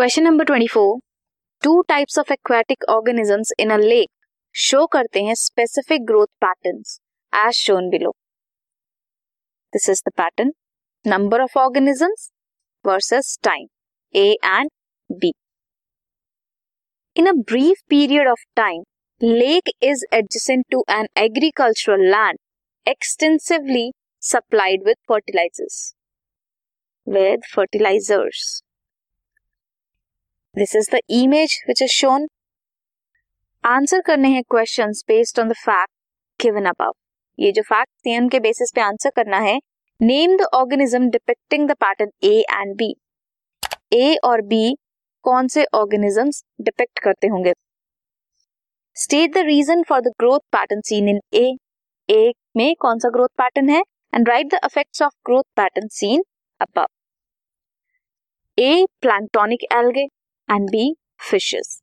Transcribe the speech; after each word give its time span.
Question 0.00 0.22
number 0.22 0.44
twenty 0.44 0.66
four 0.66 0.98
two 1.62 1.70
types 1.88 2.18
of 2.18 2.32
aquatic 2.32 2.84
organisms 2.90 3.52
in 3.60 3.70
a 3.70 3.76
lake 3.76 4.08
show 4.54 4.84
करते 4.92 5.22
हैं 5.22 5.34
specific 5.34 6.04
growth 6.06 6.26
patterns 6.40 6.94
as 7.32 7.52
shown 7.54 7.88
below 7.90 8.10
this 9.72 9.88
is 9.88 10.00
the 10.06 10.12
pattern 10.16 10.52
number 11.04 11.40
of 11.40 11.58
organisms 11.58 12.30
versus 12.84 13.36
time 13.44 13.66
A 14.14 14.24
and 14.44 14.70
B 15.10 15.32
in 17.16 17.26
a 17.26 17.32
brief 17.52 17.82
period 17.90 18.28
of 18.28 18.44
time 18.56 18.82
lake 19.20 19.70
is 19.82 20.06
adjacent 20.12 20.66
to 20.70 20.82
an 20.88 21.08
agricultural 21.16 22.06
land, 22.08 22.38
extensively 22.86 23.84
supplied 24.22 24.88
with 24.88 24.98
fertilizers 25.06 25.94
with 27.06 27.52
fertilizers. 27.54 28.62
This 30.56 30.74
is 30.76 30.88
the 30.92 30.98
image 31.10 31.52
which 31.68 31.80
is 31.82 31.90
shown 31.90 32.26
answer 33.64 34.00
करने 34.06 34.28
हैं 34.28 34.42
question 34.50 34.92
based 35.08 35.38
on 35.40 35.48
the 35.48 35.52
fact 35.56 35.90
given 36.40 36.64
above 36.66 36.92
ये 37.38 37.52
जो 37.52 37.62
fact 37.62 37.90
थे 38.06 38.16
उनके 38.18 38.40
basis 38.40 38.72
पे 38.74 38.80
answer 38.80 39.10
करना 39.16 39.38
है. 39.38 39.54
Name 40.00 40.36
the 40.36 40.48
organism 40.54 41.08
depicting 41.10 41.68
the 41.68 41.76
pattern 41.84 42.10
A 42.24 42.34
and 42.50 42.74
B 42.76 42.94
A 43.92 44.16
और 44.24 44.42
बी 44.46 44.74
कौन 45.24 45.48
से 45.48 45.64
ऑर्गेनिजम्स 45.74 46.42
डिपिक्ट 46.60 46.98
करते 46.98 47.26
होंगे? 47.28 47.52
State 48.96 49.34
the 49.34 49.46
reason 49.46 49.82
for 49.88 50.00
the 50.00 50.12
growth 50.20 50.40
pattern 50.52 50.80
seen 50.84 51.08
in 51.08 51.20
A 51.34 51.48
A 52.08 52.32
में 52.56 52.74
कौन 52.80 52.98
सा 52.98 53.08
ग्रोथ 53.10 53.36
पैटर्न 53.38 53.70
है? 53.70 53.82
And 54.14 54.28
write 54.28 54.54
the 54.54 54.60
effects 54.64 55.02
of 55.02 55.12
growth 55.26 55.44
pattern 55.56 55.88
seen 55.94 56.24
above 56.60 56.86
A 58.58 58.86
planktonic 59.00 59.72
algae 59.72 60.08
and 60.50 60.68
B 60.70 60.94
fishes 61.20 61.80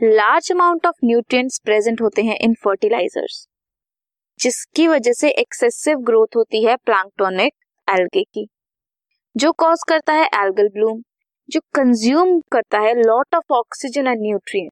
large 0.00 0.50
amount 0.52 0.86
of 0.86 0.94
nutrients 1.04 1.58
present 1.64 2.00
होते 2.00 2.22
हैं 2.22 2.36
इन 2.40 2.54
fertilisers 2.64 3.46
जिसकी 4.40 4.86
वजह 4.88 5.12
से 5.12 5.30
excessive 5.32 5.98
growth 6.06 6.36
होती 6.36 6.64
है 6.64 6.76
प्लांक्टोनिक 6.76 7.52
एल्गे 7.88 8.22
की, 8.24 8.46
जो 9.36 9.52
कॉज 9.54 9.82
करता 9.88 10.12
है 10.12 10.24
एल्गल 10.36 10.68
ब्लूम 10.68 11.02
जो 11.48 11.60
कंज्यूम 11.74 12.38
करता 12.52 12.78
है 12.78 12.94
lot 12.96 13.34
of 13.34 13.54
oxygen 13.54 14.06
and 14.06 14.20
nutrient 14.20 14.70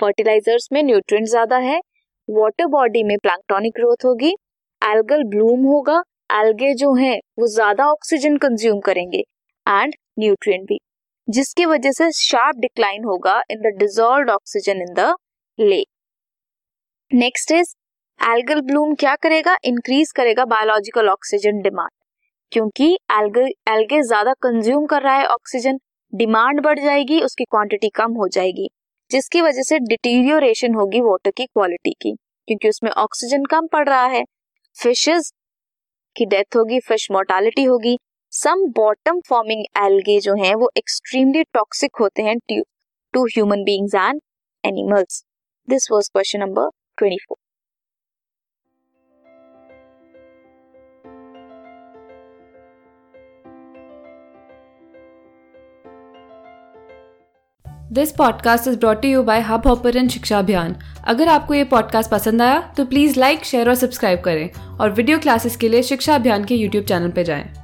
fertilisers 0.00 0.68
में 0.72 0.82
न्यूट्रिएंट 0.82 1.28
ज़्यादा 1.28 1.56
है 1.60 1.80
वाटर 2.28 2.66
बॉडी 2.68 3.02
में 3.02 3.16
प्लांक्टोनिक 3.18 3.72
ग्रोथ 3.76 4.04
होगी 4.04 4.34
एल्गल 4.82 5.24
ब्लूम 5.26 5.64
होगा 5.64 6.02
एल्गे 6.32 6.72
जो 6.74 6.94
है, 6.94 7.16
वो 7.38 7.46
ज़्यादा 7.48 7.90
ऑक्सीजन 7.90 8.36
कंज्यूम 8.38 8.80
करेंगे 8.80 9.18
एंड 9.66 9.94
न्यूट्रिएंट 10.18 10.66
भी. 10.68 10.78
जिसकी 11.28 11.64
वजह 11.66 11.92
से 11.92 12.10
शार्प 12.14 12.56
डिक्लाइन 12.60 13.04
होगा 13.04 13.40
in 13.50 13.60
the 13.60 13.76
dissolve 13.78 14.30
oxygen 14.30 14.80
in 14.82 14.92
the 14.94 15.14
lake 15.58 15.86
next 17.10 17.52
is 17.52 17.74
algal 18.20 18.60
bloom 18.60 18.94
क्या 18.94 19.14
करेगा? 19.16 19.56
इंक्रीज 19.64 20.12
करेगा 20.12 20.44
बायोलॉजिकल 20.44 21.08
ऑक्सीजन 21.08 21.60
डिमांड 21.62 21.90
क्योंकि 22.52 22.92
एल्गे 23.12 24.00
ज़्यादा 24.02 24.32
कंज्यूम 24.42 24.86
कर 24.86 25.02
रहा 25.02 25.14
है 25.14 25.26
ऑक्सीजन 25.26 25.78
डिमांड 26.12 26.60
बढ़ 26.60 26.78
जाएगी, 26.78 27.20
उसकी 27.20 27.44
क्वांटिटी 27.44 27.88
कम 27.88 28.12
हो 28.12 28.28
जाएगी, 28.28 28.68
जिसकी 29.10 29.40
वजह 29.40 29.62
से 29.62 29.78
डिटीरियोरेशन 29.80 30.74
होगी 30.74 31.00
वाटर 31.00 31.30
की 31.30 31.46
क्वालिटी 31.46 31.92
की, 31.92 32.12
क्योंकि 32.48 32.68
उसमें 32.68 32.90
ऑक्सीजन 32.92 33.44
कम 33.44 33.66
पड़ 33.66 33.88
रहा 33.88 34.04
है. 34.06 34.22
फिशेज 34.76 35.32
की 36.16 36.26
डेथ 36.26 36.56
होगी 36.56 36.80
फ़िश 36.80 37.10
मोर्टालिटी 37.12 37.64
होगी 37.64 37.96
सम 38.32 38.64
बॉटम 38.66 39.20
फॉर्मिंग 39.20 39.64
एल्गे 39.84 40.20
जो 40.20 40.34
हैं, 40.34 40.54
वो 40.54 40.70
एक्सट्रीमली 40.76 41.42
टॉक्सिक 41.42 41.90
होते 42.00 42.22
हैं 42.22 42.38
to 43.14 43.24
human 43.24 43.64
beings 43.64 43.94
and 43.94 44.20
animals 44.64 45.24
this 45.68 45.88
was 45.92 46.08
question 46.08 46.40
number 46.40 46.68
24 46.98 47.36
this 57.92 58.12
podcast 58.12 58.68
is 58.68 58.78
brought 58.78 59.04
you 59.04 59.22
by 59.22 59.40
Hubhopper 59.66 60.08
Shiksha 60.08 60.38
Abhiyan 60.38 60.76
अगर 61.04 61.28
आपको 61.28 61.54
ये 61.54 61.64
पॉडकास्ट 61.64 62.10
पसंद 62.10 62.42
आया 62.42 62.74
तो 62.76 62.84
प्लीज़ 62.84 63.20
लाइक 63.20 63.44
शेयर 63.44 63.68
और 63.68 63.74
सब्सक्राइब 63.74 64.20
करें 64.20 64.78
और 64.78 64.90
वीडियो 64.90 65.18
क्लासेस 65.18 65.56
के 65.56 65.68
लिए 65.68 65.82
शिक्षा 65.82 66.14
अभियान 66.14 66.44
के 66.44 66.54
यूट्यूब 66.54 66.84
चैनल 66.84 67.10
पर 67.10 67.22
जाएँ। 67.22 67.61